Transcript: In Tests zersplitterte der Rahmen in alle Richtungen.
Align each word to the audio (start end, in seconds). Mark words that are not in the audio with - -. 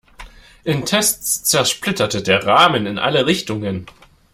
In 0.63 0.83
Tests 0.87 1.43
zersplitterte 1.43 2.23
der 2.23 2.43
Rahmen 2.43 2.87
in 2.87 2.97
alle 2.97 3.27
Richtungen. 3.27 3.85